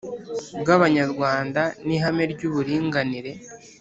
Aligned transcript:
Bw’abanyarwanda 0.61 1.61
n’ihame 1.85 2.23
ry’uburinganire. 2.33 3.31